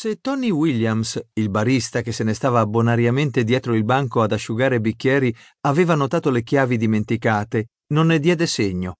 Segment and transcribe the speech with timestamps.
[0.00, 4.80] Se Tony Williams, il barista che se ne stava bonariamente dietro il banco ad asciugare
[4.80, 8.94] bicchieri, aveva notato le chiavi dimenticate, non ne diede segno.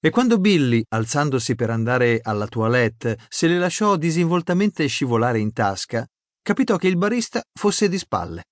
[0.00, 6.04] E quando Billy, alzandosi per andare alla toilette, se le lasciò disinvoltamente scivolare in tasca,
[6.42, 8.46] capitò che il barista fosse di spalle.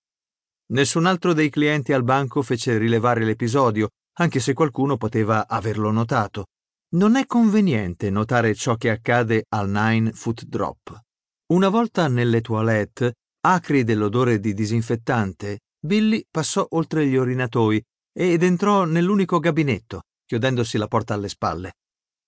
[0.66, 3.88] Nessun altro dei clienti al banco fece rilevare l'episodio,
[4.20, 6.46] anche se qualcuno poteva averlo notato.
[6.90, 11.06] Non è conveniente notare ciò che accade al Nine Foot Drop.
[11.50, 13.14] Una volta nelle toilette,
[13.46, 17.82] acri dell'odore di disinfettante, Billy passò oltre gli orinatoi
[18.12, 21.76] ed entrò nell'unico gabinetto, chiudendosi la porta alle spalle.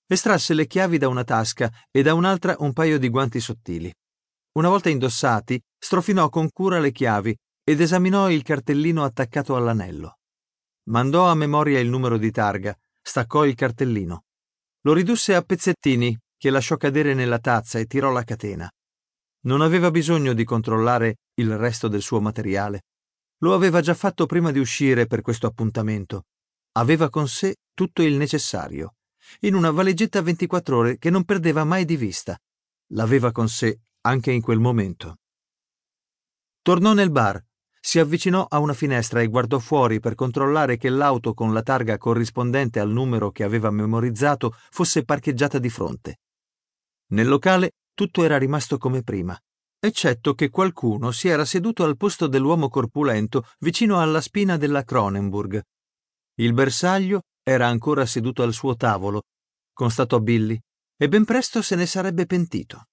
[0.06, 3.92] Estrasse le chiavi da una tasca e da un'altra un paio di guanti sottili.
[4.52, 10.16] Una volta indossati, strofinò con cura le chiavi ed esaminò il cartellino attaccato all'anello.
[10.88, 14.24] Mandò a memoria il numero di targa, staccò il cartellino.
[14.80, 18.66] Lo ridusse a pezzettini che lasciò cadere nella tazza e tirò la catena.
[19.42, 22.82] Non aveva bisogno di controllare il resto del suo materiale.
[23.38, 26.24] Lo aveva già fatto prima di uscire per questo appuntamento.
[26.72, 28.96] Aveva con sé tutto il necessario,
[29.40, 32.38] in una valigetta a 24 ore che non perdeva mai di vista.
[32.92, 35.16] L'aveva con sé anche in quel momento.
[36.60, 37.42] Tornò nel bar,
[37.80, 41.96] si avvicinò a una finestra e guardò fuori per controllare che l'auto con la targa
[41.96, 46.18] corrispondente al numero che aveva memorizzato fosse parcheggiata di fronte.
[47.12, 49.38] Nel locale tutto era rimasto come prima,
[49.78, 55.60] eccetto che qualcuno si era seduto al posto dell'uomo corpulento vicino alla spina della Cronenburg.
[56.36, 59.24] Il bersaglio era ancora seduto al suo tavolo,
[59.74, 60.58] constatò Billy,
[60.96, 62.86] e ben presto se ne sarebbe pentito.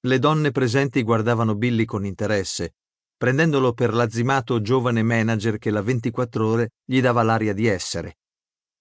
[0.00, 2.74] Le donne presenti guardavano Billy con interesse,
[3.16, 8.16] prendendolo per l'azzimato giovane manager che la 24 ore gli dava l'aria di essere.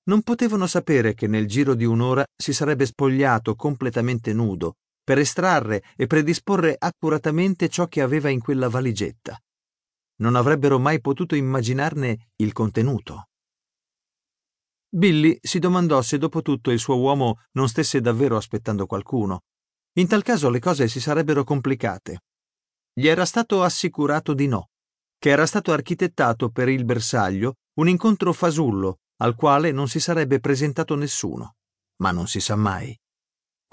[0.05, 5.83] Non potevano sapere che nel giro di un'ora si sarebbe spogliato completamente nudo, per estrarre
[5.95, 9.37] e predisporre accuratamente ciò che aveva in quella valigetta.
[10.17, 13.27] Non avrebbero mai potuto immaginarne il contenuto.
[14.89, 19.41] Billy si domandò se dopo tutto il suo uomo non stesse davvero aspettando qualcuno.
[19.93, 22.19] In tal caso le cose si sarebbero complicate.
[22.93, 24.69] Gli era stato assicurato di no,
[25.17, 30.39] che era stato architettato per il bersaglio un incontro fasullo al quale non si sarebbe
[30.39, 31.55] presentato nessuno.
[32.01, 32.95] Ma non si sa mai.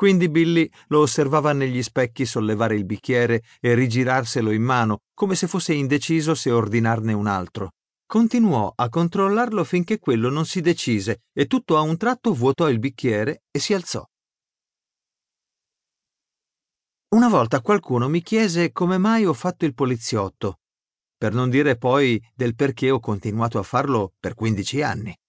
[0.00, 5.46] Quindi Billy lo osservava negli specchi sollevare il bicchiere e rigirarselo in mano, come se
[5.46, 7.72] fosse indeciso se ordinarne un altro.
[8.06, 12.78] Continuò a controllarlo finché quello non si decise e tutto a un tratto vuotò il
[12.78, 14.02] bicchiere e si alzò.
[17.14, 20.60] Una volta qualcuno mi chiese come mai ho fatto il poliziotto,
[21.14, 25.19] per non dire poi del perché ho continuato a farlo per 15 anni.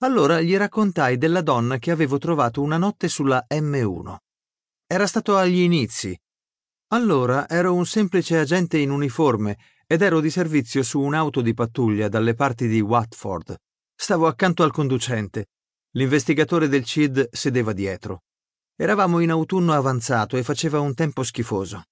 [0.00, 4.16] Allora gli raccontai della donna che avevo trovato una notte sulla M1.
[4.86, 6.16] Era stato agli inizi.
[6.92, 12.08] Allora ero un semplice agente in uniforme ed ero di servizio su un'auto di pattuglia
[12.08, 13.56] dalle parti di Watford.
[13.92, 15.46] Stavo accanto al conducente.
[15.96, 18.22] L'investigatore del CID sedeva dietro.
[18.76, 21.82] Eravamo in autunno avanzato e faceva un tempo schifoso.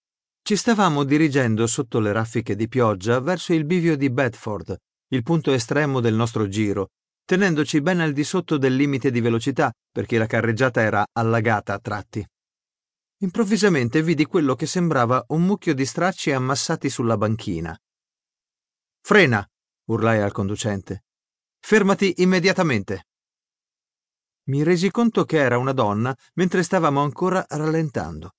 [0.43, 4.77] Ci stavamo dirigendo sotto le raffiche di pioggia verso il bivio di Bedford,
[5.09, 6.91] il punto estremo del nostro giro,
[7.27, 11.79] tenendoci ben al di sotto del limite di velocità perché la carreggiata era allagata a
[11.81, 12.27] tratti.
[13.19, 17.77] Improvvisamente vidi quello che sembrava un mucchio di stracci ammassati sulla banchina.
[19.01, 19.47] Frena!
[19.89, 21.05] urlai al conducente.
[21.59, 23.07] Fermati immediatamente!
[24.45, 28.35] Mi resi conto che era una donna mentre stavamo ancora rallentando.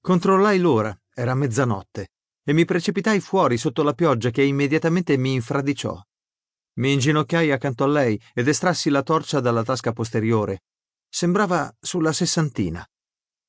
[0.00, 2.08] Controllai l'ora, era mezzanotte,
[2.44, 5.98] e mi precipitai fuori sotto la pioggia che immediatamente mi infradiciò.
[6.78, 10.62] Mi inginocchiai accanto a lei ed estrassi la torcia dalla tasca posteriore.
[11.08, 12.86] Sembrava sulla sessantina.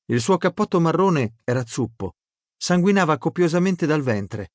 [0.06, 2.16] Il suo cappotto marrone era zuppo,
[2.56, 4.52] sanguinava copiosamente dal ventre,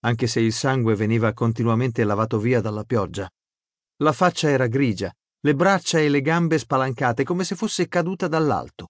[0.00, 3.30] anche se il sangue veniva continuamente lavato via dalla pioggia.
[4.02, 5.10] La faccia era grigia,
[5.40, 8.88] le braccia e le gambe spalancate come se fosse caduta dall'alto.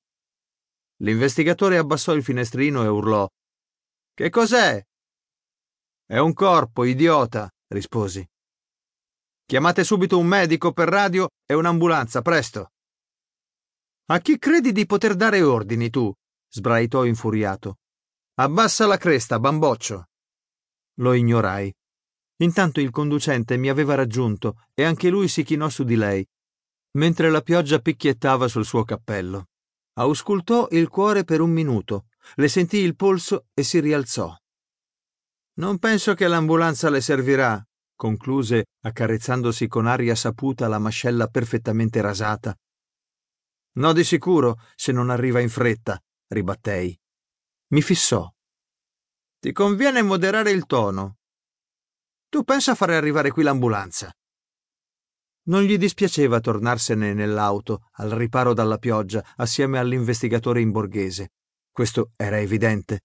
[1.03, 3.29] L'investigatore abbassò il finestrino e urlò
[4.15, 4.85] Che cos'è?
[6.05, 8.27] È un corpo, idiota, risposi.
[9.49, 12.73] Chiamate subito un medico per radio e un'ambulanza, presto.
[14.11, 16.13] A chi credi di poter dare ordini tu?
[16.51, 17.79] sbraitò infuriato.
[18.35, 20.05] Abbassa la cresta, bamboccio.
[20.97, 21.75] Lo ignorai.
[22.43, 26.29] Intanto il conducente mi aveva raggiunto e anche lui si chinò su di lei,
[26.99, 29.47] mentre la pioggia picchiettava sul suo cappello.
[29.95, 34.31] Auscultò il cuore per un minuto, le sentì il polso e si rialzò.
[35.55, 37.67] Non penso che l'ambulanza le servirà,
[37.99, 42.57] concluse accarezzandosi con aria saputa la mascella perfettamente rasata.
[43.73, 46.97] No di sicuro, se non arriva in fretta, ribattei.
[47.73, 48.33] Mi fissò.
[49.41, 51.17] Ti conviene moderare il tono.
[52.29, 54.13] Tu pensa a fare arrivare qui l'ambulanza.
[55.49, 61.33] Non gli dispiaceva tornarsene nell'auto, al riparo dalla pioggia, assieme all'investigatore in borghese.
[61.73, 63.01] Questo era evidente.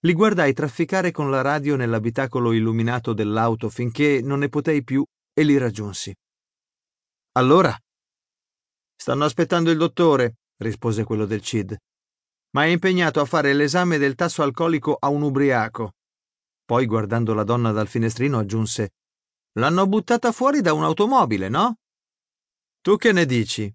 [0.00, 5.42] Li guardai trafficare con la radio nell'abitacolo illuminato dell'auto finché non ne potei più e
[5.42, 6.14] li raggiunsi.
[7.32, 7.76] Allora?
[8.96, 11.76] Stanno aspettando il dottore, rispose quello del CID.
[12.52, 15.92] Ma è impegnato a fare l'esame del tasso alcolico a un ubriaco.
[16.64, 18.90] Poi, guardando la donna dal finestrino, aggiunse
[19.54, 21.78] L'hanno buttata fuori da un'automobile, no?
[22.80, 23.72] Tu che ne dici?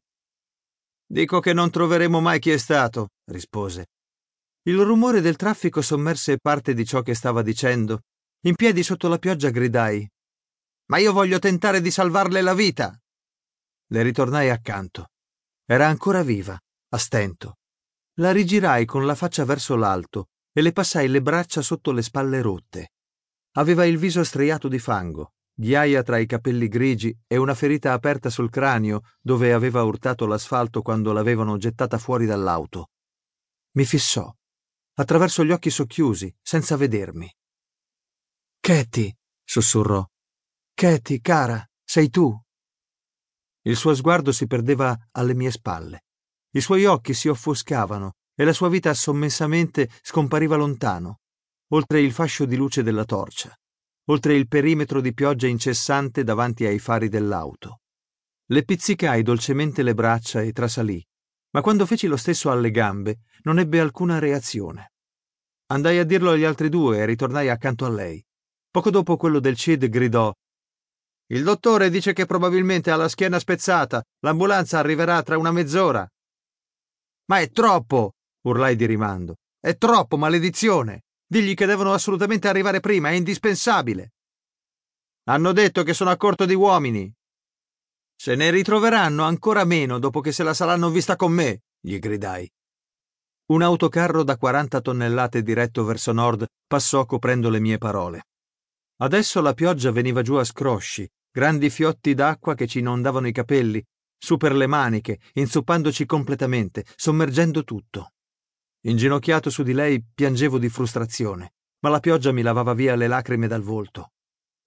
[1.06, 3.88] Dico che non troveremo mai chi è stato, rispose.
[4.68, 8.02] Il rumore del traffico sommerse parte di ciò che stava dicendo.
[8.46, 10.10] In piedi sotto la pioggia gridai.
[10.88, 13.00] Ma io voglio tentare di salvarle la vita.
[13.90, 15.12] Le ritornai accanto.
[15.66, 16.60] Era ancora viva,
[16.90, 17.58] a stento.
[18.16, 22.42] La rigirai con la faccia verso l'alto e le passai le braccia sotto le spalle
[22.42, 22.94] rotte.
[23.58, 28.32] Aveva il viso striato di fango, ghiaia tra i capelli grigi e una ferita aperta
[28.32, 32.90] sul cranio dove aveva urtato l'asfalto quando l'avevano gettata fuori dall'auto.
[33.74, 34.34] Mi fissò,
[34.96, 37.32] attraverso gli occhi socchiusi, senza vedermi.
[38.60, 40.06] Katy, sussurrò.
[40.74, 42.38] Katy, cara, sei tu.
[43.62, 46.06] Il suo sguardo si perdeva alle mie spalle.
[46.52, 51.20] I suoi occhi si offuscavano e la sua vita sommessamente scompariva lontano,
[51.70, 53.56] oltre il fascio di luce della torcia
[54.06, 57.82] oltre il perimetro di pioggia incessante davanti ai fari dell'auto.
[58.48, 61.04] Le pizzicai dolcemente le braccia e trasalì,
[61.56, 64.92] ma quando feci lo stesso alle gambe non ebbe alcuna reazione.
[65.68, 68.22] Andai a dirlo agli altri due e ritornai accanto a lei.
[68.70, 70.34] Poco dopo quello del CID gridò
[71.28, 74.04] Il dottore dice che probabilmente ha la schiena spezzata.
[74.20, 76.06] L'ambulanza arriverà tra una mezz'ora.
[77.28, 78.16] Ma è troppo!
[78.42, 79.38] urlai di rimando.
[79.58, 81.04] È troppo, maledizione!
[81.26, 84.12] Digli che devono assolutamente arrivare prima, è indispensabile.
[85.30, 87.10] Hanno detto che sono a corto di uomini.
[88.16, 92.50] Se ne ritroveranno ancora meno dopo che se la saranno vista con me, gli gridai.
[93.48, 98.24] Un autocarro da 40 tonnellate diretto verso nord passò coprendo le mie parole.
[98.98, 103.84] Adesso la pioggia veniva giù a scrosci, grandi fiotti d'acqua che ci inondavano i capelli,
[104.18, 108.14] su per le maniche, inzuppandoci completamente, sommergendo tutto.
[108.86, 113.48] Inginocchiato su di lei piangevo di frustrazione, ma la pioggia mi lavava via le lacrime
[113.48, 114.14] dal volto.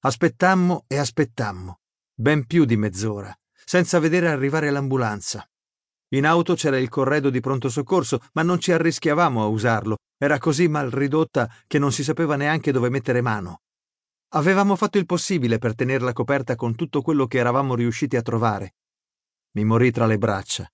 [0.01, 1.81] Aspettammo e aspettammo,
[2.19, 3.33] ben più di mezz'ora,
[3.65, 5.49] senza vedere arrivare l'ambulanza.
[6.15, 9.99] In auto c'era il corredo di pronto soccorso, ma non ci arrischiavamo a usarlo.
[10.17, 13.61] Era così mal ridotta che non si sapeva neanche dove mettere mano.
[14.31, 18.75] Avevamo fatto il possibile per tenerla coperta con tutto quello che eravamo riusciti a trovare.
[19.53, 20.69] Mi morì tra le braccia.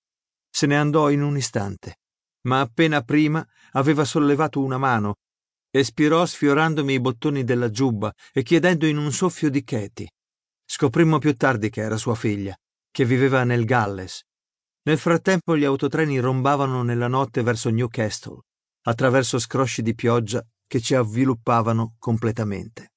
[0.49, 1.99] Se ne andò in un istante
[2.45, 5.15] ma appena prima aveva sollevato una mano,
[5.69, 10.07] espirò sfiorandomi i bottoni della giubba e chiedendo in un soffio di Katy.
[10.65, 12.57] Scoprimmo più tardi che era sua figlia,
[12.91, 14.23] che viveva nel Galles.
[14.83, 18.41] Nel frattempo gli autotreni rombavano nella notte verso Newcastle,
[18.83, 22.93] attraverso scrosci di pioggia che ci avviluppavano completamente.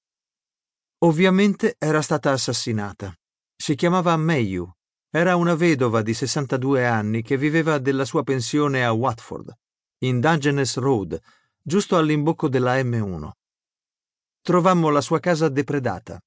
[0.98, 3.14] Ovviamente era stata assassinata.
[3.56, 4.70] Si chiamava Mayu
[5.10, 9.50] era una vedova di 62 anni che viveva della sua pensione a Watford,
[10.00, 11.18] in Dungeness Road,
[11.62, 13.30] giusto all'imbocco della M1.
[14.42, 16.20] Trovammo la sua casa depredata.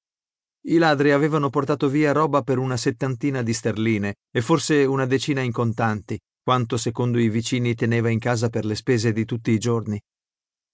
[0.64, 5.40] I ladri avevano portato via roba per una settantina di sterline e forse una decina
[5.40, 9.58] in contanti, quanto secondo i vicini teneva in casa per le spese di tutti i
[9.58, 10.00] giorni.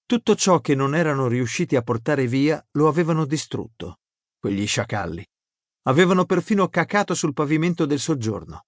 [0.04, 4.00] Tutto ciò che non erano riusciti a portare via lo avevano distrutto,
[4.38, 5.24] quegli sciacalli.
[5.84, 8.64] Avevano perfino cacato sul pavimento del soggiorno.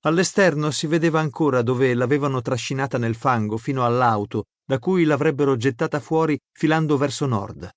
[0.00, 5.98] All'esterno si vedeva ancora dove l'avevano trascinata nel fango fino all'auto, da cui l'avrebbero gettata
[5.98, 7.70] fuori filando verso nord.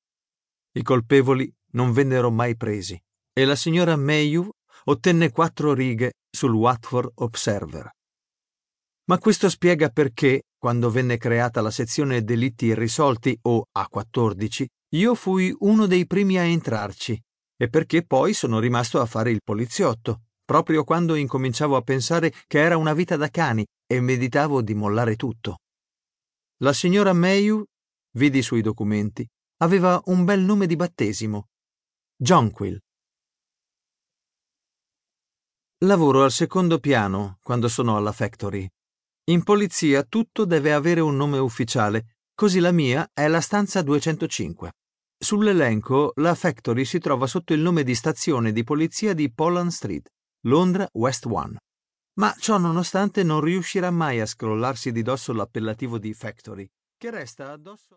[0.73, 2.99] I colpevoli non vennero mai presi
[3.33, 4.49] e la signora Mayhew
[4.85, 7.89] ottenne quattro righe sul Watford Observer.
[9.05, 15.55] Ma questo spiega perché, quando venne creata la sezione delitti irrisolti o A14, io fui
[15.59, 17.19] uno dei primi a entrarci
[17.57, 22.59] e perché poi sono rimasto a fare il poliziotto, proprio quando incominciavo a pensare che
[22.59, 25.57] era una vita da cani e meditavo di mollare tutto.
[26.61, 27.63] La signora Mayu,
[28.15, 31.48] vidi sui documenti, aveva un bel nome di battesimo,
[32.21, 32.77] Jonquil.
[35.85, 38.69] Lavoro al secondo piano quando sono alla factory.
[39.29, 44.73] In polizia tutto deve avere un nome ufficiale, così la mia è la stanza 205.
[45.17, 50.09] Sull'elenco la Factory si trova sotto il nome di stazione di polizia di Pollan Street,
[50.41, 51.57] Londra West One.
[52.15, 57.53] Ma ciò nonostante non riuscirà mai a scrollarsi di dosso l'appellativo di Factory, che resta
[57.53, 57.85] addosso